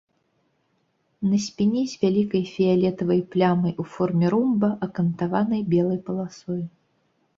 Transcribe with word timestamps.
На 1.33 1.37
спіне 1.47 1.83
з 1.91 1.99
вялікай 2.03 2.41
фіялетавай 2.53 3.21
плямай 3.35 3.73
у 3.83 3.87
форме 3.97 4.25
ромба, 4.37 4.69
акантаванай 4.89 5.61
белай 5.75 5.99
паласой. 6.09 6.61